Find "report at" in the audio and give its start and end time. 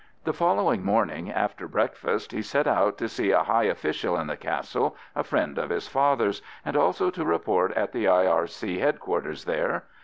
7.23-7.91